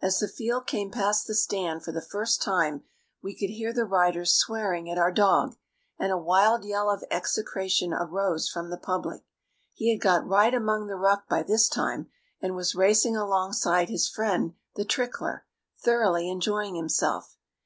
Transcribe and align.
As 0.00 0.18
the 0.18 0.28
field 0.28 0.66
came 0.66 0.90
past 0.90 1.26
the 1.26 1.34
stand 1.34 1.82
the 1.82 2.00
first 2.00 2.40
time 2.40 2.84
we 3.22 3.36
could 3.36 3.50
hear 3.50 3.70
the 3.70 3.84
riders 3.84 4.32
swearing 4.32 4.88
at 4.90 4.96
our 4.96 5.12
dog, 5.12 5.56
and 5.98 6.10
a 6.10 6.16
wild 6.16 6.64
yell 6.64 6.88
of 6.88 7.04
execration 7.10 7.92
arose 7.92 8.48
from 8.48 8.70
the 8.70 8.78
public. 8.78 9.24
He 9.74 9.90
had 9.92 10.00
got 10.00 10.26
right 10.26 10.54
among 10.54 10.86
the 10.86 10.96
ruck 10.96 11.28
by 11.28 11.42
this 11.42 11.68
time, 11.68 12.08
and 12.40 12.56
was 12.56 12.74
racing 12.74 13.14
alongside 13.14 13.90
his 13.90 14.08
friend 14.08 14.54
The 14.76 14.86
Trickler, 14.86 15.44
thoroughly 15.78 16.30
enjoying 16.30 16.74
himself. 16.74 17.36